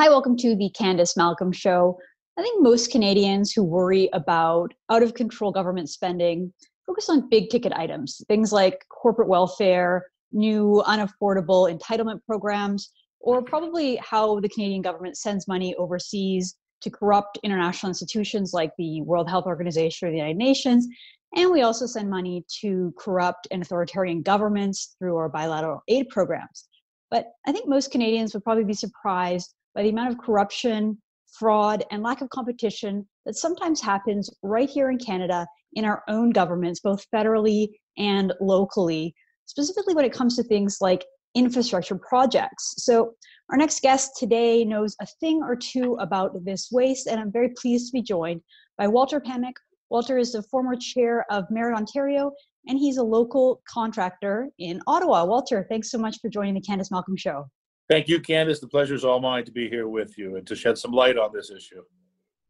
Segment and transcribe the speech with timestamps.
[0.00, 1.98] Hi, welcome to the Candice Malcolm Show.
[2.38, 6.52] I think most Canadians who worry about out of control government spending
[6.86, 13.96] focus on big ticket items, things like corporate welfare, new unaffordable entitlement programs, or probably
[13.96, 19.46] how the Canadian government sends money overseas to corrupt international institutions like the World Health
[19.46, 20.86] Organization or the United Nations.
[21.34, 26.68] And we also send money to corrupt and authoritarian governments through our bilateral aid programs.
[27.10, 31.00] But I think most Canadians would probably be surprised by the amount of corruption,
[31.38, 36.30] fraud, and lack of competition that sometimes happens right here in Canada in our own
[36.30, 39.14] governments, both federally and locally,
[39.46, 41.04] specifically when it comes to things like
[41.36, 42.74] infrastructure projects.
[42.78, 43.12] So,
[43.50, 47.50] our next guest today knows a thing or two about this waste, and I'm very
[47.50, 48.40] pleased to be joined
[48.78, 49.54] by Walter Pamic.
[49.90, 52.32] Walter is the former chair of Merit Ontario,
[52.66, 55.24] and he's a local contractor in Ottawa.
[55.24, 57.48] Walter, thanks so much for joining the Candice Malcolm Show.
[57.88, 58.60] Thank you, Candice.
[58.60, 61.16] The pleasure is all mine to be here with you and to shed some light
[61.16, 61.82] on this issue.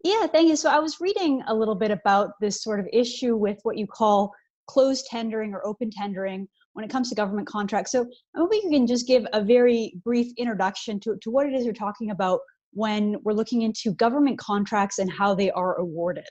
[0.05, 0.57] Yeah, thank you.
[0.57, 3.87] So I was reading a little bit about this sort of issue with what you
[3.87, 4.33] call
[4.67, 7.93] closed tendering or open tendering when it comes to government contracts.
[7.93, 8.03] So
[8.35, 11.65] I hope you can just give a very brief introduction to, to what it is
[11.65, 12.41] you're talking about
[12.73, 16.29] when we're looking into government contracts and how they are awarded.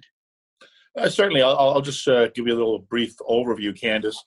[0.97, 4.17] Uh, certainly, I'll, I'll just uh, give you a little brief overview, Candice.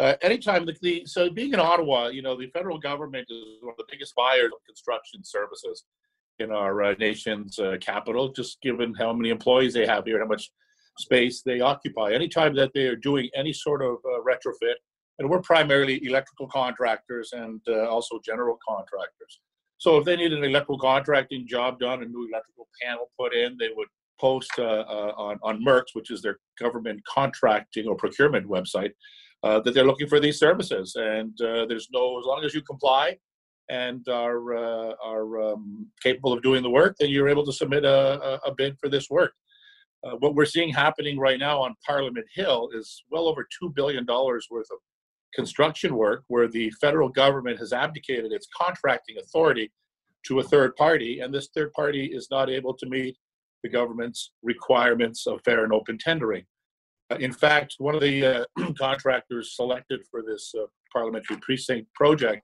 [0.00, 3.72] Uh, anytime the, the, so being in Ottawa, you know, the federal government is one
[3.72, 5.84] of the biggest buyers of construction services
[6.38, 10.26] in our uh, nation's uh, capital, just given how many employees they have here, how
[10.26, 10.50] much
[10.98, 12.12] space they occupy.
[12.12, 14.74] Anytime that they are doing any sort of uh, retrofit,
[15.18, 19.40] and we're primarily electrical contractors and uh, also general contractors.
[19.78, 23.56] So if they need an electrical contracting job done, a new electrical panel put in,
[23.58, 23.88] they would
[24.20, 24.84] post uh,
[25.16, 28.92] on, on MERX, which is their government contracting or procurement website,
[29.42, 30.96] uh, that they're looking for these services.
[30.96, 33.16] And uh, there's no, as long as you comply
[33.68, 37.84] and are uh, are um, capable of doing the work, then you're able to submit
[37.84, 39.32] a, a bid for this work.
[40.04, 44.06] Uh, what we're seeing happening right now on Parliament Hill is well over two billion
[44.06, 44.78] dollars worth of
[45.34, 49.70] construction work, where the federal government has abdicated its contracting authority
[50.26, 53.16] to a third party, and this third party is not able to meet
[53.62, 56.44] the government's requirements of fair and open tendering.
[57.10, 58.24] Uh, in fact, one of the
[58.58, 62.42] uh, contractors selected for this uh, parliamentary precinct project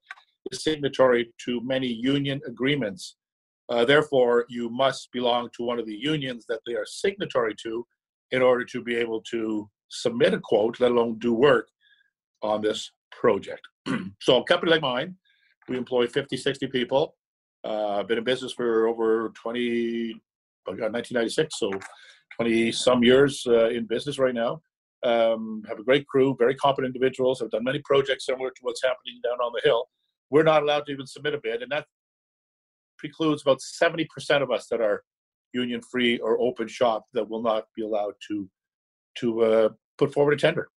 [0.51, 3.17] is signatory to many union agreements.
[3.87, 7.85] Therefore, you must belong to one of the unions that they are signatory to
[8.31, 11.69] in order to be able to submit a quote, let alone do work
[12.43, 13.63] on this project.
[14.21, 15.17] so, a company like mine,
[15.69, 17.17] we employ 50, 60 people.
[17.65, 20.21] Uh, been in business for over 20,
[20.67, 21.71] oh God, 1996, so
[22.37, 24.61] 20 some years uh, in business right now.
[25.05, 27.41] Um, have a great crew, very competent individuals.
[27.41, 29.89] Have done many projects similar to what's happening down on the hill.
[30.31, 31.87] We're not allowed to even submit a bid, and that
[32.99, 34.07] precludes about 70%
[34.43, 35.03] of us that are
[35.53, 38.49] union free or open shop that will not be allowed to
[39.19, 39.69] to uh,
[39.99, 40.69] put forward a tender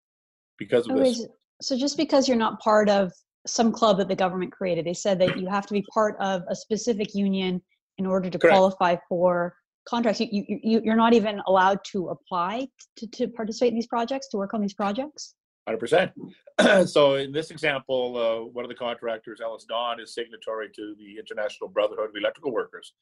[0.59, 1.25] because of this.
[1.59, 3.12] So just because you're not part of
[3.47, 6.44] some club that the government created, they said that you have to be part of
[6.50, 7.62] a specific union
[7.97, 8.53] in order to Correct.
[8.53, 9.56] qualify for
[9.87, 10.19] contracts.
[10.19, 12.67] You, you, you're not even allowed to apply
[12.97, 15.35] to, to participate in these projects, to work on these projects?
[15.67, 16.11] 100%.
[16.87, 21.69] so in this example, uh, one of the contractors, EllisDon, is signatory to the International
[21.69, 22.93] Brotherhood of Electrical Workers.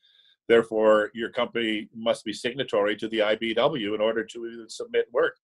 [0.47, 5.35] Therefore, your company must be signatory to the IBEW in order to even submit work.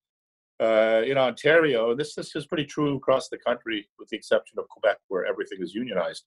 [0.60, 4.60] Uh, in Ontario, and this, this is pretty true across the country, with the exception
[4.60, 6.24] of Quebec, where everything is unionized.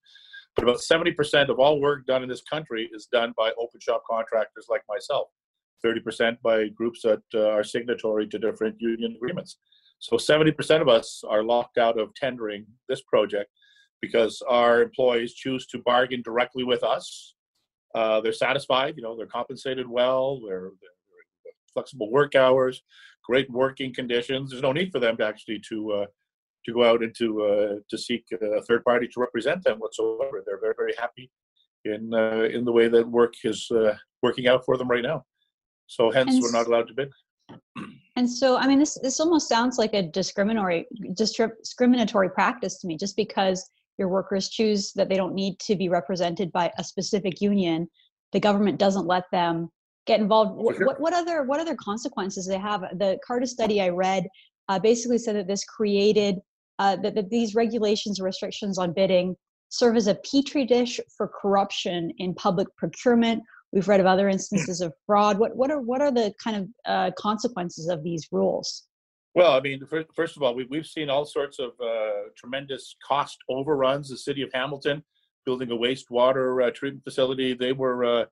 [0.56, 4.02] But about 70% of all work done in this country is done by open shop
[4.08, 5.28] contractors like myself,
[5.84, 9.58] 30% by groups that uh, are signatory to different union agreements.
[9.98, 13.50] So 70% of us are locked out of tendering this project
[14.00, 17.34] because our employees choose to bargain directly with us.
[17.94, 20.90] Uh, they're satisfied, you know, they're compensated well, they're, they're,
[21.72, 22.82] flexible work hours,
[23.24, 24.50] great working conditions.
[24.50, 26.06] There's no need for them to actually to uh,
[26.64, 30.42] to go out and to uh, to seek a third party to represent them whatsoever.
[30.44, 31.30] They're very very happy
[31.84, 35.24] in uh, in the way that work is uh, working out for them right now.
[35.86, 37.12] So hence and we're not allowed to bid.
[38.16, 42.96] And so I mean this this almost sounds like a discriminatory discriminatory practice to me
[42.96, 43.68] just because
[43.98, 47.88] your workers choose that they don't need to be represented by a specific union
[48.32, 49.70] the government doesn't let them
[50.06, 50.86] get involved sure.
[50.86, 54.26] what, what other what other consequences they have the Cardus study i read
[54.68, 56.36] uh, basically said that this created
[56.78, 59.36] uh, that, that these regulations and restrictions on bidding
[59.68, 63.42] serve as a petri dish for corruption in public procurement.
[63.72, 65.38] We've read of other instances of fraud.
[65.38, 68.84] What, what, are, what are the kind of uh, consequences of these rules?
[69.34, 69.82] Well, I mean,
[70.14, 74.08] first of all, we, we've seen all sorts of uh, tremendous cost overruns.
[74.08, 75.02] The city of Hamilton
[75.44, 78.24] building a wastewater uh, treatment facility, they were uh,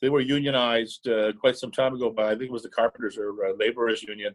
[0.00, 3.16] they were unionized uh, quite some time ago by I think it was the Carpenters
[3.16, 4.34] or uh, Laborers Union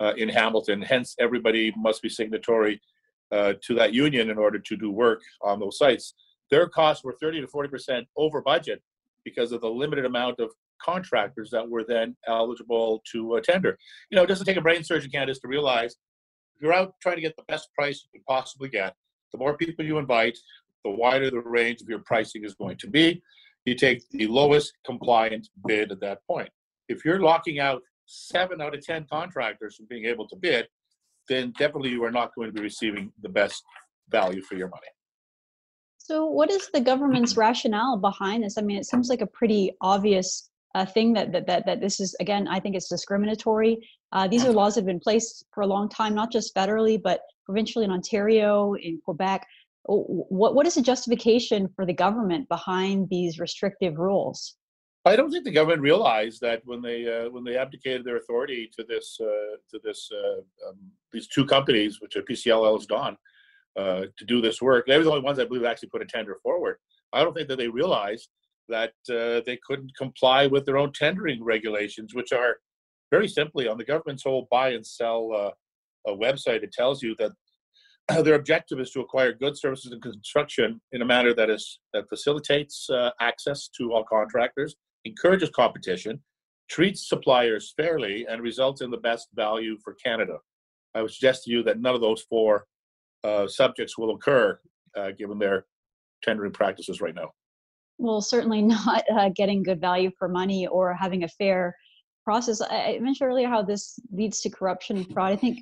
[0.00, 0.82] uh, in Hamilton.
[0.82, 2.80] Hence, everybody must be signatory
[3.32, 6.14] uh, to that union in order to do work on those sites.
[6.50, 8.82] Their costs were 30 to 40 percent over budget
[9.24, 10.50] because of the limited amount of
[10.82, 13.78] contractors that were then eligible to uh, tender.
[14.10, 15.96] You know, it doesn't take a brain surgeon, Candice, to realize
[16.56, 18.94] if you're out trying to get the best price you can possibly get,
[19.32, 20.38] the more people you invite,
[20.84, 23.22] the wider the range of your pricing is going to be.
[23.66, 26.48] You take the lowest compliant bid at that point.
[26.88, 30.66] If you're locking out seven out of 10 contractors from being able to bid,
[31.28, 33.62] then definitely you are not going to be receiving the best
[34.08, 34.88] value for your money.
[35.98, 38.58] So, what is the government's rationale behind this?
[38.58, 42.00] I mean, it seems like a pretty obvious uh, thing that, that that that this
[42.00, 42.48] is again.
[42.48, 43.78] I think it's discriminatory.
[44.12, 47.00] Uh, these are laws that have been placed for a long time, not just federally,
[47.00, 49.46] but provincially in Ontario, in Quebec.
[49.84, 54.56] What what is the justification for the government behind these restrictive rules?
[55.06, 58.70] I don't think the government realized that when they uh, when they abdicated their authority
[58.76, 60.76] to this uh, to this uh, um,
[61.10, 63.16] these two companies, which are PCL EllisDon,
[63.76, 64.86] uh, to do this work.
[64.86, 66.76] They were the only ones I believe actually put a tender forward.
[67.14, 68.28] I don't think that they realized
[68.68, 72.58] that uh, they couldn't comply with their own tendering regulations, which are
[73.10, 76.62] very simply on the government's whole buy and sell uh, website.
[76.62, 77.32] It tells you that
[78.24, 82.08] their objective is to acquire goods, services, and construction in a manner that is that
[82.10, 86.20] facilitates access to all contractors, encourages competition,
[86.68, 90.38] treats suppliers fairly, and results in the best value for Canada.
[90.94, 92.66] I would suggest to you that none of those four
[93.24, 94.58] uh, subjects will occur
[94.96, 95.66] uh, given their
[96.22, 97.30] tendering practices right now.
[97.98, 101.76] Well, certainly not uh, getting good value for money or having a fair
[102.24, 102.60] process.
[102.60, 105.32] I mentioned earlier how this leads to corruption and fraud.
[105.32, 105.60] I think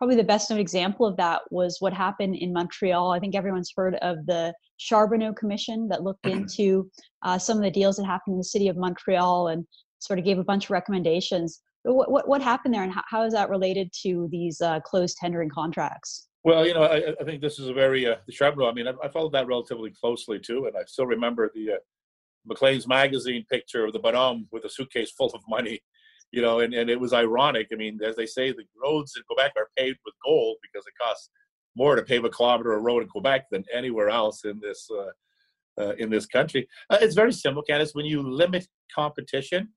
[0.00, 3.12] probably the best known example of that was what happened in Montreal.
[3.12, 6.38] I think everyone's heard of the Charbonneau Commission that looked mm-hmm.
[6.38, 6.90] into
[7.22, 9.66] uh, some of the deals that happened in the city of Montreal and
[9.98, 11.60] sort of gave a bunch of recommendations.
[11.82, 15.18] What, what, what happened there and how, how is that related to these uh, closed
[15.18, 16.28] tendering contracts?
[16.44, 18.70] Well, you know, I, I think this is a very uh, the Charbonneau.
[18.70, 21.76] I mean, I, I, followed that relatively closely too, and I still remember the uh,
[22.46, 25.82] Maclean's magazine picture of the bonhomme with a suitcase full of money.
[26.32, 27.68] You know, and, and it was ironic.
[27.72, 30.94] I mean, as they say, the roads in Quebec are paved with gold because it
[31.00, 31.30] costs
[31.76, 35.82] more to pave a kilometer of road in Quebec than anywhere else in this uh,
[35.82, 36.68] uh, in this country.
[36.88, 37.94] Uh, it's very simple, Candice.
[37.94, 39.68] When you limit competition,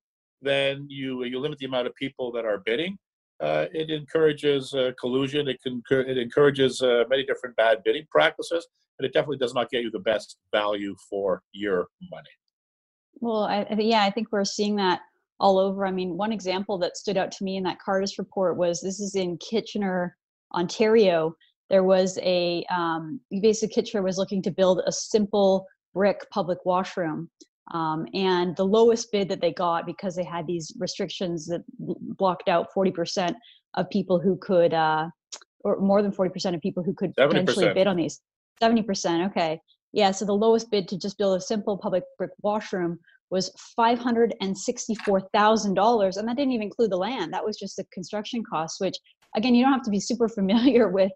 [0.42, 2.98] then you you limit the amount of people that are bidding
[3.44, 5.48] uh, it encourages uh, collusion.
[5.48, 8.68] It can it encourages uh, many different bad bidding practices,
[8.98, 12.30] and it definitely does not get you the best value for your money.
[13.20, 15.02] Well, I, yeah, I think we're seeing that
[15.44, 15.86] all over.
[15.86, 19.02] I mean, one example that stood out to me in that Cardus report was this
[19.02, 20.16] is in Kitchener,
[20.56, 21.36] Ontario.
[21.70, 27.30] There was a um, basically Kitchener was looking to build a simple brick public washroom
[27.72, 32.48] um, and the lowest bid that they got because they had these restrictions that blocked
[32.48, 33.36] out 40%
[33.76, 35.10] of people who could uh,
[35.66, 37.30] or more than 40% of people who could 70%.
[37.30, 38.22] potentially bid on these
[38.62, 39.60] 70% okay
[39.92, 42.98] yeah so the lowest bid to just build a simple public brick washroom
[43.34, 48.80] was $564,000 and that didn't even include the land that was just the construction costs
[48.80, 48.96] which
[49.36, 51.12] again you don't have to be super familiar with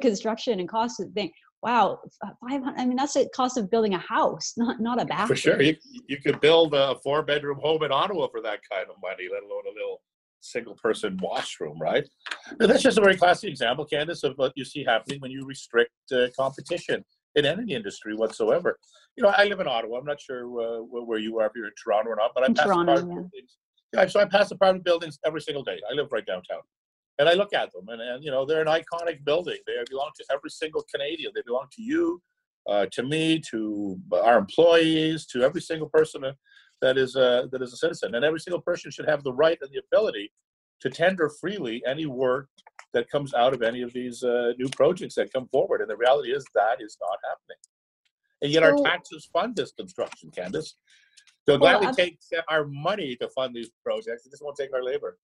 [0.00, 1.98] construction and costs to think wow,
[2.48, 5.28] 500, I mean, that's the cost of building a house, not, not a bathroom.
[5.28, 5.60] For sure.
[5.60, 5.74] You,
[6.06, 9.42] you could build a four bedroom home in Ottawa for that kind of money, let
[9.42, 10.00] alone a little
[10.40, 12.08] single person washroom, right?
[12.60, 15.44] Now, that's just a very classic example, Candice, of what you see happening when you
[15.44, 17.04] restrict uh, competition
[17.36, 18.78] in any industry whatsoever.
[19.16, 19.98] You know, I live in Ottawa.
[19.98, 22.48] I'm not sure uh, where you are, if you're in Toronto or not, but I
[22.48, 23.02] pass Toronto, yeah.
[23.02, 23.58] buildings.
[23.94, 25.78] Yeah, so I pass Parliament buildings every single day.
[25.90, 26.60] I live right downtown
[27.18, 29.58] and I look at them, and, and you know they're an iconic building.
[29.66, 31.32] They belong to every single Canadian.
[31.34, 32.22] They belong to you,
[32.68, 36.24] uh, to me, to our employees, to every single person
[36.82, 38.14] that is a, that is a citizen.
[38.14, 40.30] And every single person should have the right and the ability
[40.80, 42.48] to tender freely any work
[42.92, 45.80] that comes out of any of these uh, new projects that come forward.
[45.80, 47.58] And the reality is that is not happening.
[48.42, 50.74] And yet our taxes fund this construction, Candice.
[51.46, 54.24] They'll well, gladly take our money to fund these projects.
[54.24, 55.18] They just won't take our labor.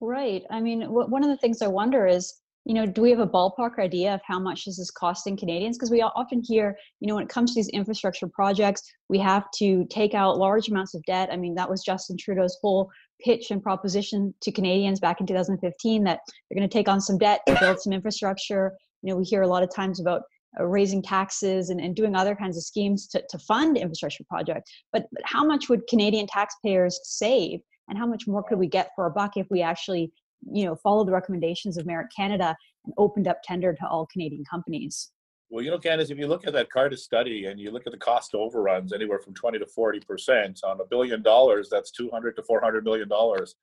[0.00, 0.42] Right.
[0.50, 2.34] I mean, w- one of the things I wonder is,
[2.64, 5.78] you know, do we have a ballpark idea of how much this is costing Canadians?
[5.78, 9.44] Because we often hear, you know, when it comes to these infrastructure projects, we have
[9.58, 11.30] to take out large amounts of debt.
[11.32, 16.04] I mean, that was Justin Trudeau's whole pitch and proposition to Canadians back in 2015
[16.04, 18.76] that they're going to take on some debt to build some infrastructure.
[19.02, 20.22] You know, we hear a lot of times about
[20.58, 24.70] uh, raising taxes and, and doing other kinds of schemes to, to fund infrastructure projects.
[24.92, 28.90] But, but how much would Canadian taxpayers save and how much more could we get
[28.94, 30.12] for a buck if we actually
[30.52, 32.54] you know followed the recommendations of merit canada
[32.84, 35.10] and opened up tender to all canadian companies
[35.48, 37.92] Well, you know, Candice, if you look at that Cardus study and you look at
[37.92, 42.34] the cost overruns, anywhere from 20 to 40 percent on a billion dollars, that's 200
[42.36, 43.54] to 400 million dollars,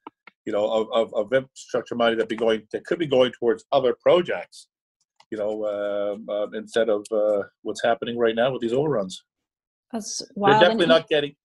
[0.45, 3.65] you know, of, of, of, infrastructure money that be going that could be going towards
[3.73, 4.67] other projects,
[5.29, 9.21] you know, uh, uh, instead of uh, what's happening right now with these overruns.
[9.91, 10.53] That's wild.
[10.53, 11.35] They're definitely not getting,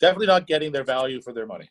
[0.00, 1.70] definitely not getting their value for their money.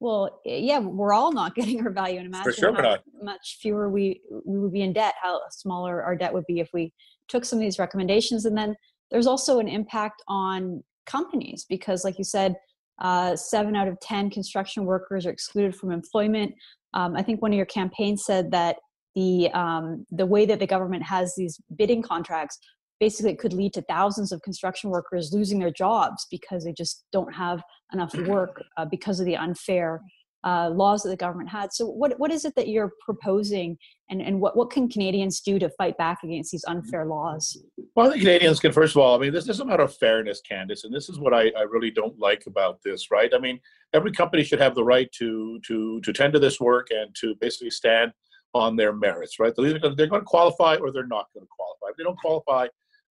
[0.00, 3.88] Well, yeah, we're all not getting our value, and imagine for sure how much fewer
[3.88, 5.14] we we would be in debt.
[5.22, 6.92] How smaller our debt would be if we
[7.28, 8.74] took some of these recommendations and then
[9.10, 12.54] there's also an impact on companies because like you said
[13.00, 16.52] uh, seven out of ten construction workers are excluded from employment
[16.94, 18.76] um, i think one of your campaigns said that
[19.14, 22.58] the um, the way that the government has these bidding contracts
[23.00, 27.04] basically it could lead to thousands of construction workers losing their jobs because they just
[27.12, 30.00] don't have enough work uh, because of the unfair
[30.44, 31.72] uh, laws that the government had.
[31.72, 33.76] So, what what is it that you're proposing,
[34.10, 37.58] and and what what can Canadians do to fight back against these unfair laws?
[37.94, 39.16] Well, I think Canadians can first of all.
[39.16, 41.62] I mean, this is a matter of fairness, Candice, and this is what I, I
[41.62, 43.10] really don't like about this.
[43.10, 43.32] Right?
[43.34, 43.60] I mean,
[43.92, 47.70] every company should have the right to to to tender this work and to basically
[47.70, 48.12] stand
[48.54, 49.38] on their merits.
[49.38, 49.52] Right?
[49.54, 51.90] They're either going, they're going to qualify or they're not going to qualify.
[51.90, 52.68] If they don't qualify,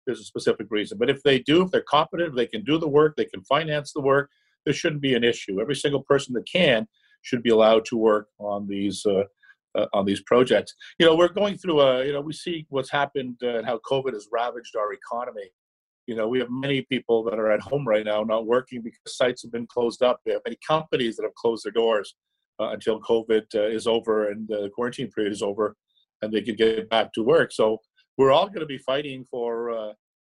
[0.06, 0.98] there's a specific reason.
[0.98, 3.42] But if they do, if they're competent, if they can do the work, they can
[3.42, 4.30] finance the work.
[4.64, 5.60] There shouldn't be an issue.
[5.60, 6.88] Every single person that can
[7.22, 9.24] should be allowed to work on these uh,
[9.76, 10.74] uh, on these projects.
[10.98, 13.78] You know, we're going through a you know we see what's happened uh, and how
[13.90, 15.50] COVID has ravaged our economy.
[16.06, 19.16] You know, we have many people that are at home right now not working because
[19.16, 20.20] sites have been closed up.
[20.24, 22.14] We have many companies that have closed their doors
[22.60, 25.76] uh, until COVID uh, is over and the quarantine period is over,
[26.22, 27.52] and they can get back to work.
[27.52, 27.78] So
[28.16, 29.70] we're all going to be fighting for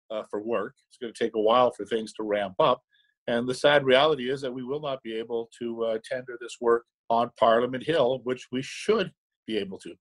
[0.10, 0.74] uh, for work.
[0.90, 2.82] It's going to take a while for things to ramp up.
[3.28, 6.58] And the sad reality is that we will not be able to uh, tender this
[6.62, 9.12] work on Parliament Hill, which we should
[9.48, 9.96] be able to.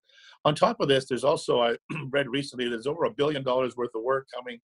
[0.44, 1.76] On top of this, there's also, I
[2.10, 4.58] read recently, there's over a billion dollars worth of work coming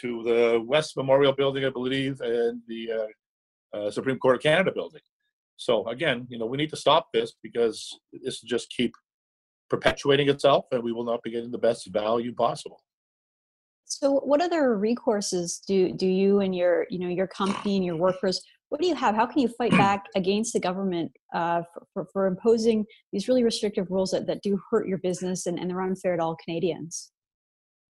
[0.00, 4.72] to the West Memorial Building, I believe, and the uh, uh, Supreme Court of Canada
[4.72, 5.00] building.
[5.56, 8.94] So again, you know, we need to stop this because this will just keep
[9.68, 12.82] perpetuating itself, and we will not be getting the best value possible.
[13.84, 17.96] So, what other recourses do do you and your you know your company and your
[17.96, 18.40] workers?
[18.68, 19.14] What do you have?
[19.14, 23.44] How can you fight back against the government uh, for, for, for, imposing these really
[23.44, 27.10] restrictive rules that, that do hurt your business and, and they're unfair to all Canadians?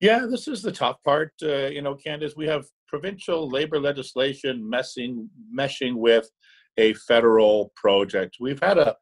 [0.01, 1.33] Yeah, this is the tough part.
[1.43, 6.31] Uh, you know, Candice, we have provincial labor legislation messing meshing with
[6.77, 8.37] a federal project.
[8.41, 8.97] We've had a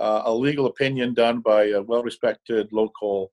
[0.00, 3.32] uh, a legal opinion done by a well-respected local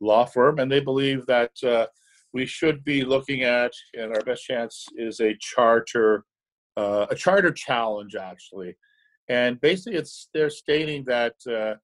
[0.00, 1.86] law firm, and they believe that uh,
[2.32, 6.24] we should be looking at, and our best chance is a charter,
[6.76, 8.76] uh, a charter challenge actually,
[9.28, 11.74] and basically it's they're stating that uh,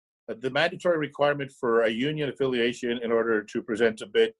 [0.41, 4.33] the mandatory requirement for a union affiliation in order to present a bid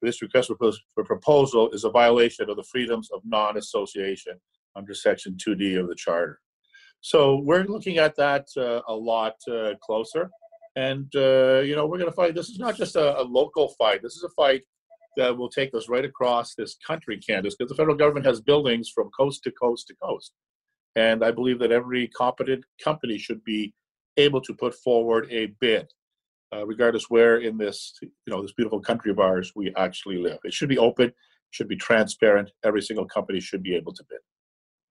[0.00, 0.50] for this request
[0.94, 4.34] for proposal is a violation of the freedoms of non-association
[4.76, 6.40] under Section 2D of the Charter.
[7.00, 10.30] So we're looking at that uh, a lot uh, closer.
[10.76, 12.34] And, uh, you know, we're going to fight.
[12.34, 14.02] This is not just a, a, local fight.
[14.02, 14.62] This is a fight
[15.16, 18.88] that will take us right across this country, Candice, because the federal government has buildings
[18.88, 20.32] from coast to coast to coast.
[20.96, 23.72] And I believe that every competent company should be
[24.16, 25.92] able to put forward a bid,
[26.54, 30.38] uh, regardless where in this, you know, this beautiful country of ours we actually live.
[30.44, 31.12] It should be open,
[31.50, 32.50] should be transparent.
[32.64, 34.20] Every single company should be able to bid.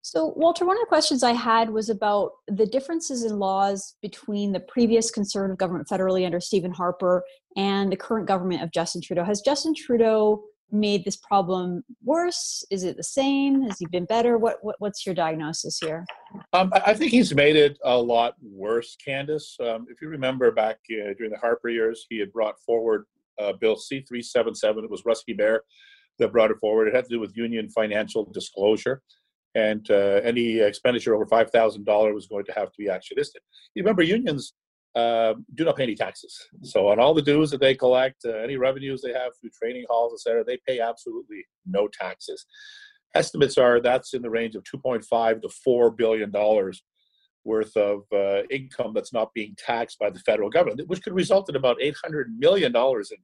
[0.05, 4.51] So, Walter, one of the questions I had was about the differences in laws between
[4.51, 7.23] the previous conservative government federally under Stephen Harper
[7.55, 9.23] and the current government of Justin Trudeau.
[9.23, 10.43] Has Justin Trudeau
[10.73, 12.65] made this problem worse?
[12.69, 13.61] Is it the same?
[13.61, 14.37] Has he been better?
[14.37, 16.05] What, what what's your diagnosis here?
[16.51, 19.57] Um, I think he's made it a lot worse, Candice.
[19.61, 23.05] Um, if you remember back uh, during the Harper years, he had brought forward
[23.39, 24.83] uh, Bill C three seven seven.
[24.83, 25.61] It was Russ Hiebert
[26.19, 26.89] that brought it forward.
[26.89, 29.01] It had to do with union financial disclosure
[29.55, 33.41] and uh, any expenditure over five thousand dollars was going to have to be listed.
[33.75, 34.53] You remember, unions
[34.95, 38.37] uh, do not pay any taxes, so on all the dues that they collect, uh,
[38.37, 42.45] any revenues they have through training halls, etc., they pay absolutely no taxes.
[43.15, 46.83] Estimates are that's in the range of two point five to four billion dollars
[47.45, 51.49] worth of uh, income that's not being taxed by the federal government, which could result
[51.49, 53.17] in about eight hundred million dollars in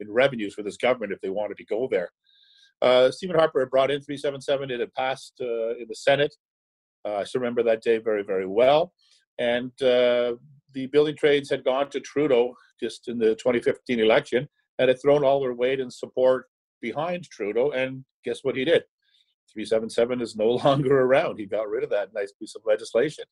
[0.00, 2.10] in revenues for this government if they wanted to go there.
[2.82, 4.70] Uh, Stephen Harper had brought in 377.
[4.70, 6.34] It had passed uh, in the Senate.
[7.06, 8.92] Uh, I still remember that day very, very well.
[9.38, 10.34] And uh,
[10.72, 15.24] the building trades had gone to Trudeau just in the 2015 election and had thrown
[15.24, 16.46] all their weight and support
[16.80, 17.70] behind Trudeau.
[17.70, 18.84] And guess what he did?
[19.52, 21.38] 377 is no longer around.
[21.38, 23.24] He got rid of that nice piece of legislation.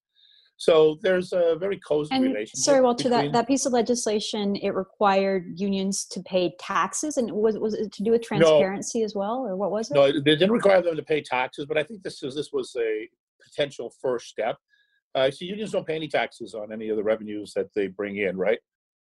[0.57, 2.57] So there's a very cozy and, relationship.
[2.57, 7.31] Sorry, Walter, between, that, that piece of legislation, it required unions to pay taxes and
[7.33, 9.95] was, was it to do with transparency no, as well, or what was it?
[9.95, 12.75] No, they didn't require them to pay taxes, but I think this is this was
[12.79, 13.09] a
[13.43, 14.57] potential first step.
[15.15, 18.17] Uh, so unions don't pay any taxes on any of the revenues that they bring
[18.17, 18.59] in, right?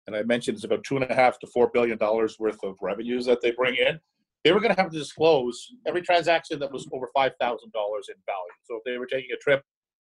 [0.07, 2.77] And I mentioned it's about two and a half to four billion dollars worth of
[2.81, 3.99] revenues that they bring in.
[4.45, 8.09] They were going to have to disclose every transaction that was over five thousand dollars
[8.09, 8.59] in value.
[8.65, 9.63] So if they were taking a trip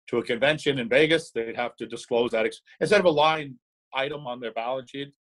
[0.07, 2.45] to a convention in Vegas, they'd have to disclose that
[2.79, 3.55] instead of a line
[3.93, 5.13] item on their balance sheet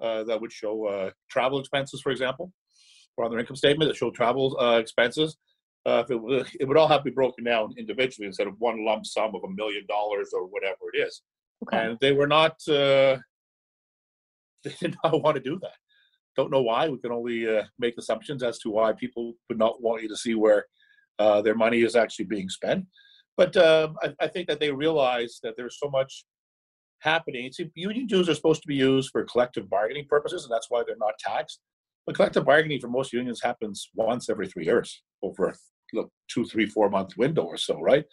[0.00, 2.52] uh, that would show uh, travel expenses, for example,
[3.16, 5.36] or on their income statement that show travel uh, expenses.
[5.84, 8.84] Uh, it, would, it would all have to be broken down individually instead of one
[8.84, 11.22] lump sum of a million dollars or whatever it is.
[11.62, 11.78] Okay.
[11.78, 13.16] And they were not, uh,
[14.64, 15.72] they did not want to do that.
[16.36, 16.88] Don't know why.
[16.88, 20.16] We can only uh, make assumptions as to why people would not want you to
[20.16, 20.66] see where
[21.18, 22.84] their money is actually being spent.
[23.36, 26.24] But um, I, I, think that they realize that there's so much
[27.00, 27.52] happening.
[27.52, 30.82] See, union dues are supposed to be used for collective bargaining purposes, and that's why
[30.86, 31.60] they're not taxed.
[32.06, 35.54] But collective bargaining for most unions happens once every three years over a
[35.92, 38.04] look, two, three, four month window or so, right?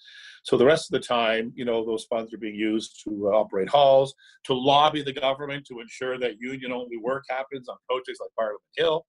[0.43, 3.37] So the rest of the time, you know, those funds are being used to uh,
[3.37, 4.13] operate halls,
[4.45, 8.61] to lobby the government to ensure that union only work happens on projects like Parliament
[8.75, 9.05] Hill,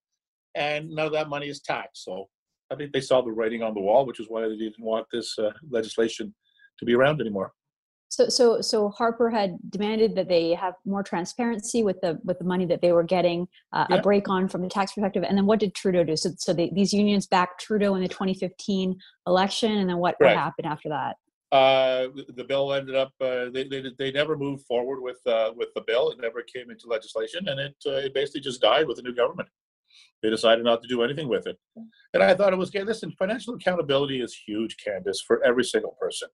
[0.55, 2.05] and none of that money is taxed.
[2.05, 2.27] So
[2.75, 5.07] I think they saw the writing on the wall, which is why they didn't want
[5.11, 6.33] this uh, legislation
[6.79, 7.53] to be around anymore.
[8.09, 12.45] So, so, so Harper had demanded that they have more transparency with the with the
[12.45, 13.97] money that they were getting, uh, yeah.
[13.97, 15.23] a break on from the tax perspective.
[15.27, 16.15] And then what did Trudeau do?
[16.15, 20.35] So, so they, these unions backed Trudeau in the 2015 election, and then what, what
[20.35, 21.15] happened after that?
[21.51, 25.69] Uh, the bill ended up uh, they, they they never moved forward with uh, with
[25.73, 26.11] the bill.
[26.11, 29.15] It never came into legislation, and it uh, it basically just died with the new
[29.15, 29.47] government.
[30.21, 31.57] They decided not to do anything with it.
[32.13, 36.29] And I thought it was, listen, financial accountability is huge, Candice, for every single person.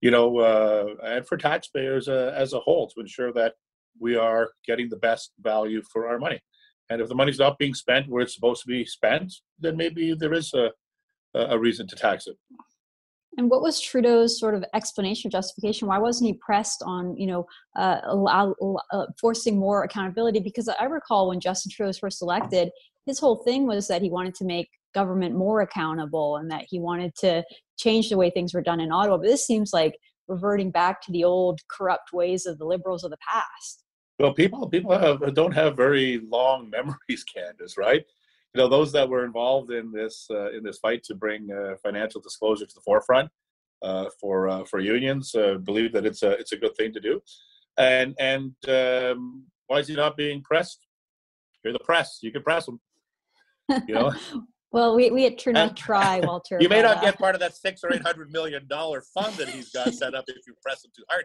[0.00, 3.54] You know, uh, and for taxpayers uh, as a whole to ensure that
[3.98, 6.40] we are getting the best value for our money.
[6.88, 10.14] And if the money's not being spent where it's supposed to be spent, then maybe
[10.14, 10.70] there is a,
[11.34, 12.36] a reason to tax it.
[13.36, 15.86] And what was Trudeau's sort of explanation justification?
[15.86, 18.00] Why wasn't he pressed on, you know, uh,
[18.92, 20.40] uh, forcing more accountability?
[20.40, 22.70] Because I recall when Justin Trudeau was first elected,
[23.06, 26.80] his whole thing was that he wanted to make government more accountable and that he
[26.80, 27.44] wanted to
[27.78, 29.16] change the way things were done in Ottawa.
[29.18, 29.96] But this seems like
[30.28, 33.84] reverting back to the old corrupt ways of the liberals of the past.
[34.18, 38.04] Well, people people have, don't have very long memories, Candice, right?
[38.54, 41.76] You know, those that were involved in this uh, in this fight to bring uh,
[41.82, 43.30] financial disclosure to the forefront
[43.82, 45.32] uh, for uh, for unions
[45.64, 47.20] believe that it's a it's a good thing to do.
[47.78, 50.80] And and um, why is he not being pressed?
[51.62, 52.18] You're the press.
[52.22, 52.80] You can press him.
[53.86, 54.12] You know.
[54.72, 56.58] well, we we at True North try, Walter.
[56.60, 59.34] you may not uh, get part of that six or eight hundred million dollar fund
[59.34, 61.24] that he's got set up if you press him too hard,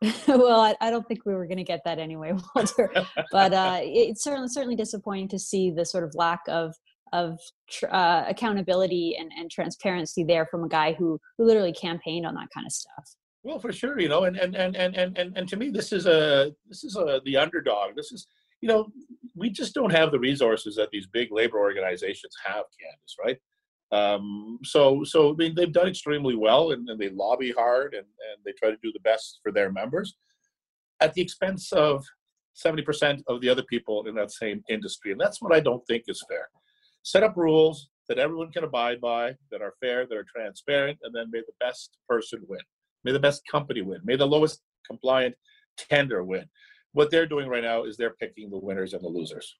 [0.28, 2.92] well, I, I, don't think we were going to get that anyway, Walter.
[3.32, 6.74] but uh, it's certainly certainly disappointing to see the sort of lack of
[7.12, 7.38] of
[7.90, 12.48] uh, accountability and, and transparency there from a guy who who literally campaigned on that
[12.54, 13.16] kind of stuff.
[13.42, 16.06] Well, for sure, you know, and and and and and, and to me, this is
[16.06, 17.96] a this is a the underdog.
[17.96, 18.28] This is
[18.60, 18.88] you know,
[19.38, 23.38] we just don't have the resources that these big labor organizations have, Candice, right?
[23.90, 28.04] Um, so, so I mean, they've done extremely well, and, and they lobby hard, and,
[28.04, 30.16] and they try to do the best for their members,
[31.00, 32.04] at the expense of
[32.54, 35.86] seventy percent of the other people in that same industry, and that's what I don't
[35.86, 36.48] think is fair.
[37.02, 41.14] Set up rules that everyone can abide by, that are fair, that are transparent, and
[41.14, 42.60] then may the best person win.
[43.04, 44.00] May the best company win.
[44.04, 45.34] May the lowest compliant
[45.76, 46.46] tender win
[46.98, 49.56] what they're doing right now is they're picking the winners and the losers.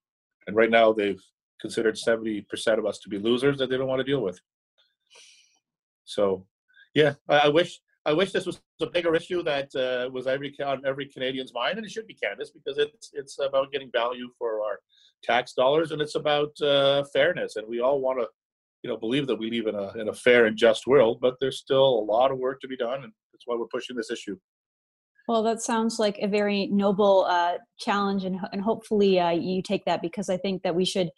[0.48, 1.22] And right now they've
[1.60, 2.44] considered 70%
[2.78, 4.40] of us to be losers that they don't want to deal with.
[6.04, 6.46] So,
[6.94, 10.52] yeah, I, I wish I wish this was a bigger issue that uh, was every
[10.64, 14.30] on every Canadian's mind, and it should be Candice because it's it's about getting value
[14.36, 14.80] for our
[15.22, 18.26] tax dollars, and it's about uh, fairness, and we all want to,
[18.82, 21.34] you know, believe that we live in a in a fair and just world, but
[21.38, 24.10] there's still a lot of work to be done, and that's why we're pushing this
[24.10, 24.36] issue.
[25.28, 29.84] Well, that sounds like a very noble uh, challenge, and, and hopefully uh, you take
[29.84, 31.10] that because I think that we should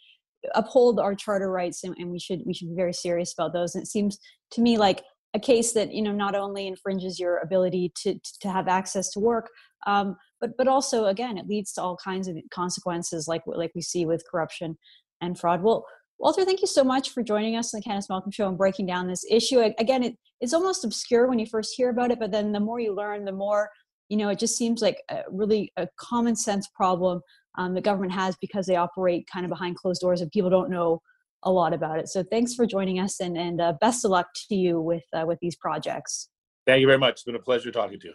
[0.56, 3.74] uphold our charter rights and, and, we should we should be very serious about those.
[3.74, 4.18] And it seems
[4.52, 8.50] to me like a case that you know not only infringes your ability to to
[8.50, 9.48] have access to work,
[9.86, 13.82] um, but but also again it leads to all kinds of consequences like like we
[13.82, 14.76] see with corruption
[15.20, 15.62] and fraud.
[15.62, 15.86] Well.
[16.22, 18.84] Walter, thank you so much for joining us on the Candice Malcolm Show and breaking
[18.84, 19.60] down this issue.
[19.78, 22.78] Again, it, it's almost obscure when you first hear about it, but then the more
[22.78, 23.70] you learn, the more
[24.10, 27.22] you know it just seems like a really a common sense problem
[27.56, 30.70] um, the government has because they operate kind of behind closed doors and people don't
[30.70, 31.00] know
[31.44, 32.08] a lot about it.
[32.08, 35.24] So thanks for joining us and, and uh, best of luck to you with uh,
[35.26, 36.28] with these projects.
[36.66, 37.12] Thank you very much.
[37.12, 38.14] It's been a pleasure talking to you